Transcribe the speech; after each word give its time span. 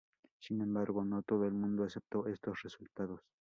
Sin 0.39 0.59
embargo, 0.61 1.05
no 1.05 1.21
todo 1.21 1.45
el 1.45 1.53
mundo 1.53 1.83
aceptó 1.83 2.25
estos 2.25 2.63
resultados. 2.63 3.21